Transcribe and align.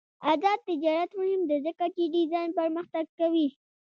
آزاد 0.31 0.59
تجارت 0.69 1.09
مهم 1.19 1.41
دی 1.49 1.57
ځکه 1.67 1.85
چې 1.95 2.11
ډیزاین 2.15 2.49
پرمختګ 2.59 3.05
کوي. 3.19 3.47